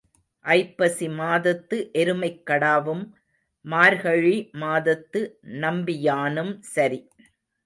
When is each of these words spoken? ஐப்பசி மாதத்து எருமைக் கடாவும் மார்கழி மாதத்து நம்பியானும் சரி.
ஐப்பசி 0.45 1.07
மாதத்து 1.17 1.77
எருமைக் 1.95 2.41
கடாவும் 2.47 3.03
மார்கழி 3.65 4.33
மாதத்து 4.61 5.21
நம்பியானும் 5.61 6.53
சரி. 6.71 6.99